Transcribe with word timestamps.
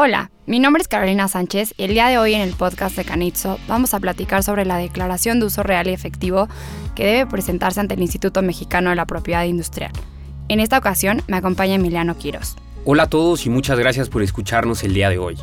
Hola, 0.00 0.30
mi 0.46 0.60
nombre 0.60 0.80
es 0.80 0.86
Carolina 0.86 1.26
Sánchez 1.26 1.74
y 1.76 1.82
el 1.82 1.90
día 1.90 2.06
de 2.06 2.18
hoy 2.18 2.32
en 2.32 2.40
el 2.40 2.52
podcast 2.52 2.94
de 2.94 3.04
Canitzo 3.04 3.58
vamos 3.66 3.94
a 3.94 3.98
platicar 3.98 4.44
sobre 4.44 4.64
la 4.64 4.76
declaración 4.76 5.40
de 5.40 5.46
uso 5.46 5.64
real 5.64 5.88
y 5.88 5.92
efectivo 5.92 6.46
que 6.94 7.04
debe 7.04 7.26
presentarse 7.26 7.80
ante 7.80 7.94
el 7.94 8.02
Instituto 8.02 8.40
Mexicano 8.40 8.90
de 8.90 8.94
la 8.94 9.06
Propiedad 9.06 9.42
Industrial. 9.42 9.90
En 10.46 10.60
esta 10.60 10.78
ocasión 10.78 11.22
me 11.26 11.36
acompaña 11.36 11.74
Emiliano 11.74 12.16
Quiros. 12.16 12.54
Hola 12.84 13.02
a 13.02 13.08
todos 13.08 13.44
y 13.44 13.50
muchas 13.50 13.76
gracias 13.76 14.08
por 14.08 14.22
escucharnos 14.22 14.84
el 14.84 14.94
día 14.94 15.10
de 15.10 15.18
hoy. 15.18 15.36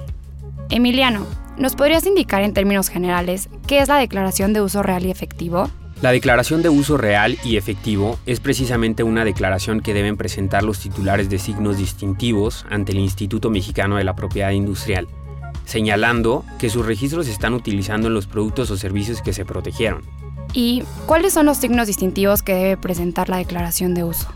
Emiliano, 0.70 1.28
¿nos 1.58 1.76
podrías 1.76 2.06
indicar 2.06 2.42
en 2.42 2.54
términos 2.54 2.88
generales 2.88 3.50
qué 3.68 3.80
es 3.80 3.90
la 3.90 3.98
declaración 3.98 4.54
de 4.54 4.62
uso 4.62 4.82
real 4.84 5.06
y 5.06 5.12
efectivo? 5.12 5.70
La 6.02 6.12
declaración 6.12 6.62
de 6.62 6.70
uso 6.70 6.98
real 6.98 7.38
y 7.44 7.56
efectivo 7.56 8.20
es 8.26 8.42
precisamente 8.42 9.04
una 9.04 9.24
declaración 9.24 9.80
que 9.80 9.94
deben 9.94 10.18
presentar 10.18 10.64
los 10.64 10.80
titulares 10.80 11.30
de 11.30 11.40
signos 11.40 11.78
distintivos 11.78 12.66
ante 12.70 12.92
el 12.92 13.00
Instituto 13.00 13.50
Mexicano 13.50 13.96
de 13.96 14.04
la 14.04 14.16
Propiedad 14.16 14.52
Industrial, 14.52 15.08
señalando 15.66 16.44
que 16.60 16.70
sus 16.70 16.86
registros 16.86 17.28
se 17.28 17.32
están 17.32 17.54
utilizando 17.54 18.08
en 18.08 18.14
los 18.14 18.28
productos 18.28 18.70
o 18.72 18.78
servicios 18.78 19.22
que 19.22 19.34
se 19.34 19.46
protegieron. 19.46 20.04
¿Y 20.54 20.84
cuáles 21.06 21.34
son 21.34 21.46
los 21.46 21.58
signos 21.58 21.88
distintivos 21.88 22.42
que 22.42 22.54
debe 22.54 22.78
presentar 22.78 23.30
la 23.30 23.38
declaración 23.38 23.94
de 23.94 24.04
uso? 24.04 24.28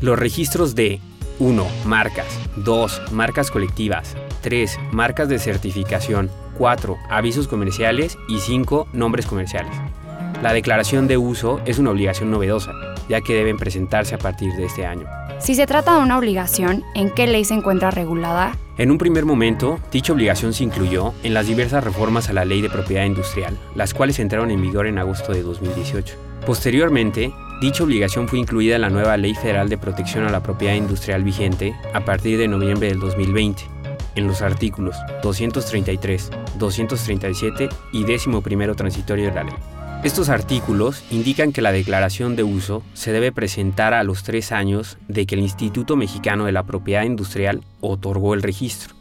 Los 0.00 0.18
registros 0.18 0.74
de 0.74 1.00
1. 1.40 1.66
Marcas. 1.84 2.26
2. 2.56 3.12
Marcas 3.12 3.50
colectivas. 3.50 4.14
3. 4.42 4.78
Marcas 4.92 5.28
de 5.28 5.38
certificación. 5.38 6.30
4. 6.56 6.96
Avisos 7.08 7.48
comerciales. 7.48 8.16
Y 8.28 8.38
5. 8.40 8.88
Nombres 8.92 9.26
comerciales. 9.26 9.74
La 10.42 10.54
declaración 10.54 11.06
de 11.06 11.18
uso 11.18 11.60
es 11.66 11.78
una 11.78 11.90
obligación 11.90 12.30
novedosa, 12.30 12.72
ya 13.10 13.20
que 13.20 13.34
deben 13.34 13.58
presentarse 13.58 14.14
a 14.14 14.18
partir 14.18 14.54
de 14.54 14.64
este 14.64 14.86
año. 14.86 15.06
Si 15.38 15.54
se 15.54 15.66
trata 15.66 15.96
de 15.96 16.02
una 16.02 16.16
obligación, 16.16 16.82
¿en 16.94 17.10
qué 17.10 17.26
ley 17.26 17.44
se 17.44 17.52
encuentra 17.52 17.90
regulada? 17.90 18.56
En 18.78 18.90
un 18.90 18.96
primer 18.96 19.26
momento, 19.26 19.78
dicha 19.92 20.14
obligación 20.14 20.54
se 20.54 20.64
incluyó 20.64 21.12
en 21.22 21.34
las 21.34 21.46
diversas 21.46 21.84
reformas 21.84 22.30
a 22.30 22.32
la 22.32 22.46
Ley 22.46 22.62
de 22.62 22.70
Propiedad 22.70 23.04
Industrial, 23.04 23.58
las 23.74 23.92
cuales 23.92 24.18
entraron 24.18 24.50
en 24.50 24.62
vigor 24.62 24.86
en 24.86 24.98
agosto 24.98 25.32
de 25.32 25.42
2018. 25.42 26.16
Posteriormente, 26.46 27.34
dicha 27.60 27.84
obligación 27.84 28.26
fue 28.26 28.38
incluida 28.38 28.76
en 28.76 28.80
la 28.80 28.88
nueva 28.88 29.18
Ley 29.18 29.34
Federal 29.34 29.68
de 29.68 29.76
Protección 29.76 30.24
a 30.24 30.30
la 30.30 30.42
Propiedad 30.42 30.74
Industrial 30.74 31.22
vigente 31.22 31.74
a 31.92 32.00
partir 32.06 32.38
de 32.38 32.48
noviembre 32.48 32.88
del 32.88 32.98
2020, 32.98 33.62
en 34.14 34.26
los 34.26 34.40
artículos 34.40 34.96
233, 35.22 36.30
237 36.58 37.68
y 37.92 38.04
11 38.04 38.74
transitorio 38.74 39.26
de 39.26 39.34
la 39.34 39.44
ley. 39.44 39.79
Estos 40.02 40.30
artículos 40.30 41.04
indican 41.10 41.52
que 41.52 41.60
la 41.60 41.72
declaración 41.72 42.34
de 42.34 42.42
uso 42.42 42.82
se 42.94 43.12
debe 43.12 43.32
presentar 43.32 43.92
a 43.92 44.02
los 44.02 44.22
tres 44.22 44.50
años 44.50 44.96
de 45.08 45.26
que 45.26 45.34
el 45.34 45.42
Instituto 45.42 45.94
Mexicano 45.94 46.46
de 46.46 46.52
la 46.52 46.62
Propiedad 46.62 47.02
Industrial 47.02 47.60
otorgó 47.82 48.32
el 48.32 48.42
registro. 48.42 48.94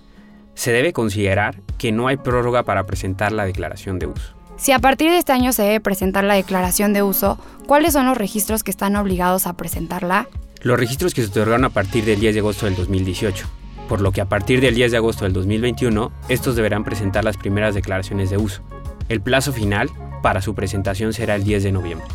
Se 0.56 0.74
debe 0.74 0.92
considerar 0.92 1.62
que 1.78 1.94
no 1.94 2.10
hay 2.10 2.18
prórroga 2.18 2.64
para 2.64 2.86
presentar 2.86 3.32
la 3.32 3.46
declaración 3.46 3.98
de 3.98 4.08
uso. 4.08 4.34
Si 4.58 4.74
a 4.74 4.80
partir 4.80 5.10
de 5.10 5.20
este 5.20 5.32
año 5.32 5.54
se 5.54 5.64
debe 5.64 5.80
presentar 5.80 6.26
la 6.26 6.34
declaración 6.34 6.92
de 6.92 7.02
uso, 7.02 7.40
¿cuáles 7.66 7.94
son 7.94 8.06
los 8.06 8.18
registros 8.18 8.62
que 8.62 8.72
están 8.72 8.98
obligados 8.98 9.48
a 9.48 9.54
presentarla? 9.54 10.28
Los 10.64 10.78
registros 10.78 11.14
que 11.14 11.22
se 11.22 11.30
otorgaron 11.30 11.64
a 11.64 11.70
partir 11.70 12.04
del 12.04 12.20
10 12.20 12.34
de 12.34 12.40
agosto 12.42 12.66
del 12.66 12.76
2018, 12.76 13.48
por 13.88 14.02
lo 14.02 14.12
que 14.12 14.20
a 14.20 14.26
partir 14.26 14.60
del 14.60 14.76
10 14.76 14.92
de 14.92 14.98
agosto 14.98 15.24
del 15.24 15.32
2021, 15.32 16.12
estos 16.28 16.58
deberán 16.58 16.84
presentar 16.84 17.24
las 17.24 17.38
primeras 17.38 17.74
declaraciones 17.74 18.30
de 18.30 18.38
uso. 18.38 18.62
El 19.08 19.22
plazo 19.22 19.54
final 19.54 19.90
para 20.22 20.42
su 20.42 20.56
presentación 20.56 21.14
será 21.14 21.36
el 21.36 21.44
10 21.44 21.64
de 21.64 21.72
noviembre. 21.72 22.08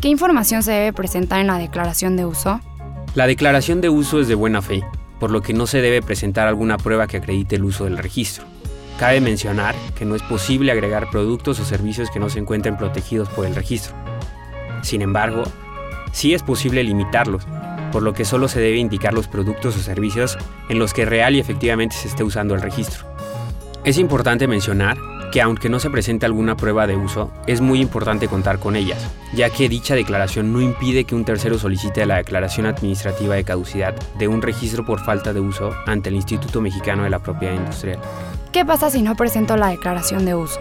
¿Qué 0.00 0.08
información 0.08 0.62
se 0.62 0.72
debe 0.72 0.92
presentar 0.92 1.40
en 1.40 1.46
la 1.46 1.58
declaración 1.58 2.16
de 2.16 2.26
uso? 2.26 2.60
La 3.14 3.26
declaración 3.26 3.80
de 3.80 3.88
uso 3.88 4.20
es 4.20 4.28
de 4.28 4.34
buena 4.34 4.60
fe, 4.60 4.84
por 5.18 5.30
lo 5.30 5.40
que 5.40 5.54
no 5.54 5.66
se 5.66 5.80
debe 5.80 6.02
presentar 6.02 6.46
alguna 6.46 6.76
prueba 6.76 7.06
que 7.06 7.16
acredite 7.16 7.56
el 7.56 7.64
uso 7.64 7.84
del 7.84 7.98
registro. 7.98 8.44
Cabe 8.98 9.20
mencionar 9.20 9.74
que 9.98 10.04
no 10.04 10.14
es 10.14 10.22
posible 10.22 10.72
agregar 10.72 11.10
productos 11.10 11.60
o 11.60 11.64
servicios 11.64 12.10
que 12.10 12.20
no 12.20 12.28
se 12.30 12.38
encuentren 12.38 12.76
protegidos 12.76 13.28
por 13.28 13.46
el 13.46 13.54
registro. 13.54 13.94
Sin 14.82 15.02
embargo, 15.02 15.44
sí 16.12 16.34
es 16.34 16.42
posible 16.42 16.84
limitarlos, 16.84 17.46
por 17.92 18.02
lo 18.02 18.12
que 18.12 18.24
solo 18.24 18.48
se 18.48 18.60
debe 18.60 18.78
indicar 18.78 19.14
los 19.14 19.28
productos 19.28 19.76
o 19.76 19.80
servicios 19.80 20.36
en 20.68 20.78
los 20.78 20.92
que 20.92 21.04
real 21.04 21.34
y 21.34 21.40
efectivamente 21.40 21.96
se 21.96 22.08
esté 22.08 22.22
usando 22.22 22.54
el 22.54 22.62
registro. 22.62 23.06
Es 23.84 23.98
importante 23.98 24.46
mencionar 24.46 24.98
que 25.36 25.42
aunque 25.42 25.68
no 25.68 25.80
se 25.80 25.90
presente 25.90 26.24
alguna 26.24 26.56
prueba 26.56 26.86
de 26.86 26.96
uso, 26.96 27.30
es 27.46 27.60
muy 27.60 27.82
importante 27.82 28.26
contar 28.26 28.58
con 28.58 28.74
ellas, 28.74 29.06
ya 29.34 29.50
que 29.50 29.68
dicha 29.68 29.94
declaración 29.94 30.50
no 30.50 30.62
impide 30.62 31.04
que 31.04 31.14
un 31.14 31.26
tercero 31.26 31.58
solicite 31.58 32.06
la 32.06 32.16
declaración 32.16 32.64
administrativa 32.64 33.34
de 33.34 33.44
caducidad 33.44 33.94
de 34.16 34.28
un 34.28 34.40
registro 34.40 34.86
por 34.86 35.04
falta 35.04 35.34
de 35.34 35.40
uso 35.40 35.74
ante 35.84 36.08
el 36.08 36.14
Instituto 36.14 36.62
Mexicano 36.62 37.04
de 37.04 37.10
la 37.10 37.18
Propiedad 37.18 37.52
Industrial. 37.52 37.98
¿Qué 38.50 38.64
pasa 38.64 38.88
si 38.88 39.02
no 39.02 39.14
presento 39.14 39.58
la 39.58 39.68
declaración 39.68 40.24
de 40.24 40.36
uso? 40.36 40.58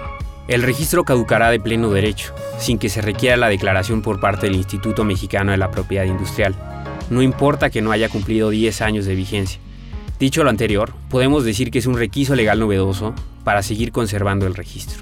El 0.50 0.62
registro 0.62 1.06
caducará 1.06 1.52
de 1.52 1.62
pleno 1.62 1.90
derecho, 1.90 2.36
sin 2.60 2.78
que 2.78 2.90
se 2.90 3.02
requiera 3.02 3.38
la 3.38 3.48
declaración 3.48 4.02
por 4.02 4.20
parte 4.20 4.48
del 4.48 4.58
Instituto 4.58 5.06
Mexicano 5.06 5.54
de 5.54 5.58
la 5.58 5.72
Propiedad 5.72 6.04
Industrial. 6.04 6.54
No 7.10 7.22
importa 7.22 7.70
que 7.70 7.82
no 7.82 7.94
haya 7.94 8.10
cumplido 8.10 8.50
10 8.50 8.82
años 8.82 9.06
de 9.06 9.16
vigencia. 9.16 9.58
Dicho 10.20 10.44
lo 10.44 10.50
anterior, 10.50 10.94
podemos 11.10 11.44
decir 11.44 11.72
que 11.72 11.80
es 11.80 11.88
un 11.88 11.98
requisito 11.98 12.36
legal 12.36 12.60
novedoso 12.60 13.14
para 13.44 13.62
seguir 13.62 13.92
conservando 13.92 14.48
el 14.48 14.56
registro. 14.56 15.02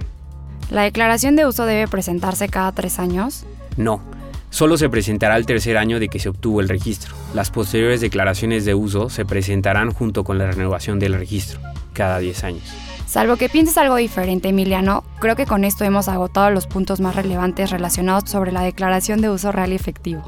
¿La 0.71 0.83
declaración 0.83 1.35
de 1.35 1.45
uso 1.45 1.65
debe 1.65 1.87
presentarse 1.87 2.49
cada 2.49 2.71
tres 2.71 2.97
años? 2.97 3.45
No, 3.77 4.01
solo 4.49 4.75
se 4.77 4.89
presentará 4.89 5.37
el 5.37 5.45
tercer 5.45 5.77
año 5.77 5.99
de 5.99 6.09
que 6.09 6.19
se 6.19 6.29
obtuvo 6.29 6.61
el 6.61 6.69
registro. 6.69 7.13
Las 7.35 7.51
posteriores 7.51 8.01
declaraciones 8.01 8.65
de 8.65 8.73
uso 8.73 9.09
se 9.09 9.23
presentarán 9.23 9.91
junto 9.91 10.23
con 10.23 10.39
la 10.39 10.49
renovación 10.49 10.97
del 10.97 11.13
registro, 11.13 11.59
cada 11.93 12.17
10 12.17 12.43
años. 12.43 12.63
Salvo 13.05 13.35
que 13.35 13.49
pienses 13.49 13.77
algo 13.77 13.97
diferente, 13.97 14.49
Emiliano, 14.49 15.03
creo 15.19 15.35
que 15.35 15.45
con 15.45 15.63
esto 15.63 15.83
hemos 15.83 16.07
agotado 16.07 16.49
los 16.49 16.65
puntos 16.65 16.99
más 16.99 17.15
relevantes 17.15 17.69
relacionados 17.69 18.27
sobre 18.27 18.51
la 18.51 18.63
declaración 18.63 19.21
de 19.21 19.29
uso 19.29 19.51
real 19.51 19.73
y 19.73 19.75
efectivo. 19.75 20.23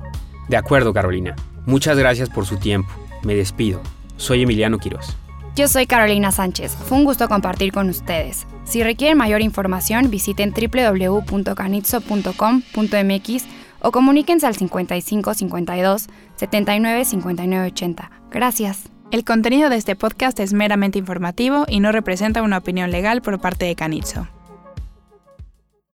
De 0.47 0.57
acuerdo, 0.57 0.94
Carolina. 0.94 1.35
Muchas 1.66 1.97
gracias 1.97 2.29
por 2.29 2.46
su 2.46 2.57
tiempo. 2.57 2.94
Me 3.23 3.34
despido. 3.34 3.81
Soy 4.17 4.43
Emiliano 4.43 4.79
Quiroz. 4.79 5.15
Yo 5.55 5.69
soy 5.69 5.85
Carolina 5.85 6.31
Sánchez. 6.31 6.75
Fue 6.75 6.97
un 6.97 7.05
gusto 7.05 7.29
compartir 7.29 7.71
con 7.71 7.87
ustedes. 7.89 8.45
Si 8.65 8.83
requieren 8.83 9.17
mayor 9.17 9.41
información, 9.41 10.09
visiten 10.09 10.53
www.canitzo.com.mx 10.53 13.45
o 13.81 13.91
comuníquense 13.91 14.47
al 14.47 14.55
55 14.55 15.33
52 15.33 16.07
79 16.35 17.05
59 17.05 17.67
80. 17.67 18.11
Gracias. 18.31 18.89
El 19.11 19.23
contenido 19.23 19.69
de 19.69 19.77
este 19.77 19.95
podcast 19.95 20.37
es 20.41 20.51
meramente 20.51 20.99
informativo 20.99 21.63
y 21.69 21.79
no 21.79 21.93
representa 21.93 22.41
una 22.41 22.57
opinión 22.57 22.91
legal 22.91 23.21
por 23.21 23.39
parte 23.39 23.63
de 23.65 23.75
Canitzo. 23.75 24.27